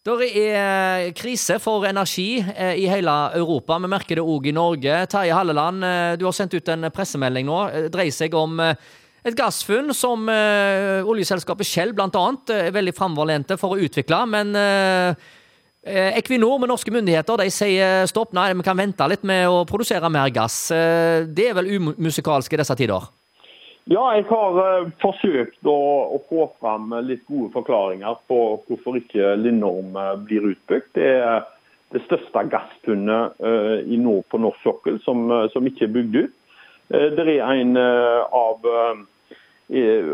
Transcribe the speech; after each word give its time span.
Det 0.00 0.30
er 0.32 1.10
krise 1.12 1.58
for 1.60 1.84
energi 1.84 2.38
eh, 2.40 2.78
i 2.80 2.86
hele 2.88 3.12
Europa. 3.36 3.76
Vi 3.76 3.90
merker 3.92 4.16
det 4.16 4.24
òg 4.24 4.46
i 4.48 4.54
Norge. 4.56 4.94
Terje 5.12 5.34
Halleland, 5.36 5.84
eh, 5.84 6.12
du 6.16 6.24
har 6.24 6.32
sendt 6.32 6.56
ut 6.56 6.70
en 6.72 6.88
pressemelding 6.88 7.44
nå. 7.44 7.58
Det 7.74 7.90
dreier 7.92 8.16
seg 8.16 8.32
om 8.32 8.56
eh, 8.64 8.72
et 9.28 9.36
gassfunn 9.36 9.92
som 9.92 10.24
oljeselskapet 10.24 11.68
Shell 11.68 11.92
bl.a. 11.92 12.24
er 12.56 12.72
veldig 12.72 12.96
framoverlente 12.96 13.60
for 13.60 13.76
å 13.76 13.84
utvikle. 13.84 14.22
Men 14.32 14.56
Equinor 15.84 16.56
med 16.62 16.72
norske 16.72 16.94
myndigheter 16.94 17.42
de 17.42 17.50
sier 17.52 18.08
stopp, 18.08 18.32
nei, 18.32 18.48
vi 18.56 18.64
kan 18.64 18.80
vente 18.80 19.04
litt 19.12 19.28
med 19.28 19.44
å 19.52 19.66
produsere 19.68 20.08
mer 20.08 20.32
gass. 20.32 20.70
Det 20.72 21.50
er 21.50 21.60
vel 21.60 21.68
umusikalsk 21.76 22.56
i 22.56 22.62
disse 22.62 22.80
tider? 22.80 23.12
Ja, 23.88 24.02
jeg 24.12 24.26
har 24.28 24.58
uh, 24.58 24.90
forsøkt 25.00 25.64
å, 25.64 25.78
å, 26.12 26.18
få 26.28 26.50
fram 26.60 26.92
litt 27.06 27.22
gode 27.30 27.48
forklaringer 27.54 28.18
på 28.28 28.40
hvorfor 28.66 28.98
ikke 29.00 29.32
Lindorm 29.40 29.96
uh, 29.96 30.18
blir 30.20 30.50
utbygd. 30.52 30.90
Det 30.98 31.06
er 31.16 31.46
det 31.94 32.02
største 32.04 32.44
gassfunnet 32.52 33.40
uh, 33.40 33.78
i 33.80 33.96
nord 33.98 34.26
på 34.28 34.42
norsk 34.42 34.60
sokkel 34.66 35.00
som, 35.06 35.24
som, 35.54 35.66
ikke 35.66 35.88
er 35.88 35.96
bygd 35.96 36.20
ut. 36.20 36.36
det 36.90 37.22
er 37.22 37.46
en 37.46 37.76
av 37.78 38.64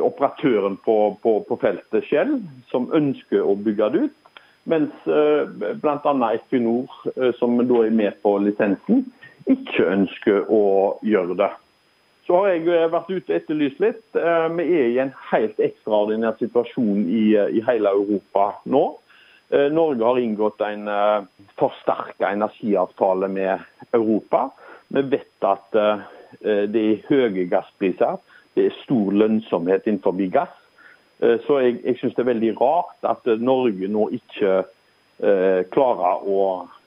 operatøren 0.05 0.77
på, 0.85 0.97
på, 1.23 1.33
på, 1.49 1.57
feltet 1.57 2.05
Shell 2.05 2.35
som 2.69 2.91
ønsker 2.93 3.41
å 3.41 3.57
bygge 3.57 3.89
det 3.95 4.03
ut. 4.07 4.33
Mens 4.69 4.93
bl.a. 5.07 6.13
Equinor, 6.37 6.93
som 7.39 7.57
da 7.65 7.81
er 7.87 7.97
med 7.97 8.21
på 8.21 8.35
lisensen, 8.45 9.07
ikke 9.49 9.89
ønsker 9.95 10.53
å 10.53 10.65
gjøre 11.07 11.39
det. 11.41 11.49
Så 12.27 12.35
har 12.35 12.49
jeg 12.51 12.67
eh, 12.67 12.89
vært 12.91 13.11
ute 13.13 13.31
og 13.31 13.37
etterlyst 13.39 13.83
litt. 13.83 14.05
Eh, 14.19 14.47
vi 14.59 14.67
er 14.67 14.89
i 14.91 15.03
en 15.05 15.13
helt 15.31 15.61
ekstraordinær 15.63 16.35
situasjon 16.41 17.05
i, 17.07 17.27
eh, 17.39 17.53
i 17.55 17.63
hele 17.67 17.93
Europa 17.95 18.55
nå. 18.67 18.87
Norge 19.47 20.03
har 20.03 20.19
inngått 20.19 20.63
en 20.67 20.89
forsterka 21.55 22.33
energiavtale 22.35 23.29
med 23.31 23.61
Europa. 23.95 24.49
Vi 24.91 25.05
vet 25.07 25.47
at 25.47 25.77
det 26.43 26.83
er 26.83 27.05
høye 27.07 27.45
gasspriser. 27.53 28.19
Det 28.59 28.65
er 28.67 28.75
stor 28.81 29.15
lønnsomhet 29.15 29.87
innenfor 29.87 30.19
gass. 30.35 30.59
Så 31.47 31.61
jeg, 31.63 31.79
jeg 31.85 32.01
syns 32.01 32.19
det 32.19 32.25
er 32.25 32.31
veldig 32.33 32.53
rart 32.59 33.07
at 33.07 33.31
Norge 33.39 33.87
nå 33.87 34.09
ikke 34.19 34.65
klarer 35.71 36.27
å 36.27 36.43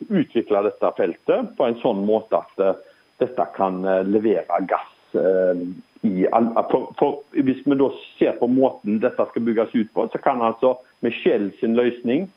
utvikle 0.09 0.67
dette 0.67 0.95
feltet 0.99 1.55
på 1.55 1.63
en 1.71 1.79
sånn 1.79 2.03
måte 2.03 2.43
at 2.43 2.83
dette 3.23 3.51
kan 3.55 3.85
levere 4.03 4.65
gass 4.67 4.98
i, 5.13 6.25
for, 6.71 6.91
for, 6.99 7.21
Hvis 7.31 7.63
vi 7.65 7.77
da 7.79 7.89
ser 8.17 8.37
på 8.39 8.47
måten 8.47 9.01
dette 9.03 9.25
skal 9.31 9.45
bygges 9.45 9.75
ut 9.75 9.89
på, 9.93 10.07
så 10.11 10.21
kan 10.23 10.41
altså 10.41 10.77
Michelle 11.05 11.51
sin 11.59 11.75
løsning 11.75 12.29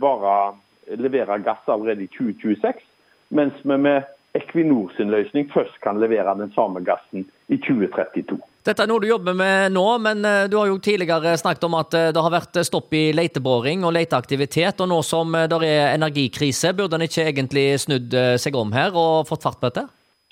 bare 0.00 0.54
eh, 0.88 0.98
levere 0.98 1.38
gass 1.38 1.68
allerede 1.68 2.04
i 2.04 2.06
2026, 2.06 2.82
mens 3.28 3.54
vi 3.62 3.76
med 3.76 4.02
Equinor 4.34 4.90
sin 4.96 5.12
løsning 5.12 5.46
først 5.52 5.76
kan 5.82 6.00
levere 6.00 6.34
den 6.38 6.50
samme 6.56 6.80
gassen 6.82 7.26
i 7.48 7.56
2032. 7.62 8.40
Dette 8.64 8.82
er 8.82 8.88
noe 8.88 9.02
du 9.02 9.06
jobber 9.06 9.36
med 9.36 9.74
nå, 9.76 9.84
men 10.02 10.24
eh, 10.24 10.46
du 10.50 10.56
har 10.58 10.70
jo 10.72 10.80
tidligere 10.82 11.36
snakket 11.38 11.68
om 11.68 11.76
at 11.78 11.92
det 12.16 12.24
har 12.24 12.32
vært 12.32 12.58
stopp 12.66 12.96
i 12.96 13.12
leteboring 13.14 13.84
og 13.84 13.94
leteaktivitet. 13.94 14.80
og 14.80 14.90
Nå 14.90 15.02
som 15.06 15.36
det 15.36 15.60
er 15.68 15.92
energikrise, 15.92 16.72
burde 16.74 16.98
en 16.98 17.06
ikke 17.06 17.28
egentlig 17.28 17.66
snudd 17.84 18.16
seg 18.40 18.56
om 18.58 18.72
her 18.74 18.96
og 18.96 19.28
fått 19.28 19.44
fart 19.44 19.60
på 19.60 19.70
dette? 19.70 19.86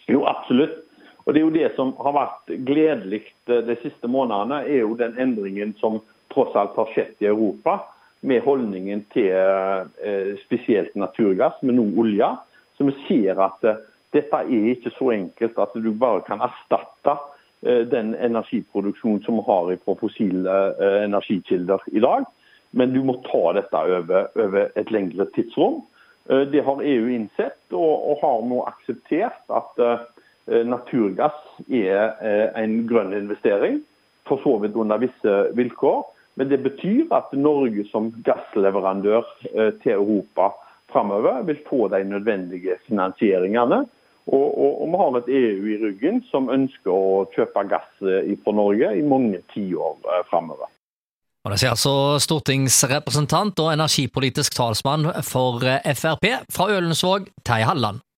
Jo, 0.08 0.24
absolutt. 0.26 0.80
Og 1.24 1.34
Det 1.34 1.40
er 1.40 1.44
jo 1.44 1.54
det 1.54 1.70
som 1.76 1.92
har 2.02 2.14
vært 2.16 2.52
gledelig 2.66 3.22
de 3.46 3.76
siste 3.82 4.10
månedene, 4.10 4.64
er 4.66 4.82
jo 4.82 4.98
den 4.98 5.14
endringen 5.20 5.74
som 5.80 6.00
tross 6.32 6.54
alt 6.58 6.76
har 6.78 6.90
skjedd 6.94 7.22
i 7.22 7.30
Europa, 7.30 7.78
med 8.22 8.42
holdningen 8.46 9.02
til 9.10 9.34
eh, 9.34 10.34
spesielt 10.44 10.94
naturgass, 10.98 11.58
men 11.62 11.78
nå 11.78 11.88
olje. 11.98 12.28
Så 12.78 12.86
vi 12.86 12.94
ser 13.08 13.40
at 13.42 13.66
eh, 13.66 13.80
dette 14.14 14.42
er 14.44 14.68
ikke 14.74 14.92
så 14.94 15.10
enkelt 15.14 15.58
at 15.58 15.74
du 15.74 15.90
bare 15.98 16.22
kan 16.26 16.42
erstatte 16.44 17.16
eh, 17.66 17.82
den 17.90 18.14
energiproduksjonen 18.14 19.24
som 19.26 19.40
vi 19.40 19.46
har 19.48 19.72
fra 19.82 19.96
fossile 19.98 20.58
energikilder 21.02 21.82
i 21.90 22.02
dag. 22.04 22.28
Men 22.70 22.94
du 22.94 23.02
må 23.04 23.18
ta 23.26 23.56
dette 23.58 23.82
over, 23.98 24.30
over 24.38 24.70
et 24.78 24.94
lengre 24.94 25.26
tidsrom. 25.34 25.82
Det 26.22 26.62
har 26.62 26.78
EU 26.86 27.08
innsett, 27.10 27.58
og, 27.74 28.12
og 28.12 28.20
har 28.22 28.44
nå 28.46 28.60
akseptert 28.70 29.50
at 29.50 29.80
Eh, 29.82 29.98
naturgass 30.46 31.38
er 31.70 32.16
eh, 32.22 32.48
en 32.58 32.82
grønn 32.90 33.14
investering, 33.14 33.80
for 34.26 34.42
så 34.42 34.56
vidt 34.62 34.76
under 34.78 35.00
visse 35.02 35.36
vilkår. 35.58 36.02
Men 36.40 36.48
det 36.48 36.62
betyr 36.64 37.12
at 37.14 37.32
Norge 37.36 37.84
som 37.90 38.10
gassleverandør 38.26 39.24
eh, 39.52 39.72
til 39.82 39.98
Europa 39.98 40.52
framover 40.92 41.42
vil 41.48 41.60
få 41.68 41.88
de 41.92 42.02
nødvendige 42.04 42.78
finansieringene. 42.88 43.84
Og, 44.26 44.48
og, 44.58 44.82
og, 44.82 44.86
vi 44.90 45.00
har 45.00 45.16
et 45.18 45.32
EU 45.34 45.64
i 45.66 45.78
ryggen 45.82 46.20
som 46.30 46.50
ønsker 46.52 46.92
å 46.92 47.24
kjøpe 47.34 47.64
gass 47.66 47.88
fra 47.98 48.54
Norge 48.54 48.92
i 48.94 49.02
mange 49.02 49.40
tiår 49.50 49.98
framover. 50.30 50.70
Og 51.42 51.50
Det 51.50 51.58
sier 51.58 51.74
altså 51.74 52.20
stortingsrepresentant 52.22 53.58
og 53.64 53.72
energipolitisk 53.72 54.54
talsmann 54.54 55.08
for 55.26 55.58
Frp 55.98 56.28
fra 56.54 56.68
Ølensvåg, 56.70 57.26
Terje 57.42 57.66
Halleland. 57.66 58.04